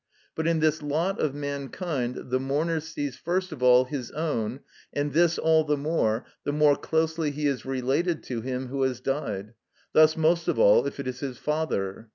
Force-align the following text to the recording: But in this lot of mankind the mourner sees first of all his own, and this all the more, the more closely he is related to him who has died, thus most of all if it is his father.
But 0.33 0.47
in 0.47 0.61
this 0.61 0.81
lot 0.81 1.19
of 1.19 1.35
mankind 1.35 2.31
the 2.31 2.39
mourner 2.39 2.79
sees 2.79 3.17
first 3.17 3.51
of 3.51 3.61
all 3.61 3.83
his 3.85 4.09
own, 4.09 4.61
and 4.91 5.13
this 5.13 5.37
all 5.37 5.63
the 5.63 5.77
more, 5.77 6.25
the 6.43 6.51
more 6.51 6.75
closely 6.75 7.29
he 7.29 7.45
is 7.45 7.65
related 7.67 8.23
to 8.23 8.41
him 8.41 8.69
who 8.69 8.81
has 8.81 8.99
died, 8.99 9.53
thus 9.93 10.17
most 10.17 10.47
of 10.47 10.57
all 10.57 10.87
if 10.87 10.99
it 10.99 11.05
is 11.07 11.19
his 11.19 11.37
father. 11.37 12.09